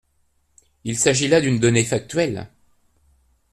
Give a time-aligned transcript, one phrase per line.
[0.83, 2.49] Il s’agit là d’une donnée factuelle.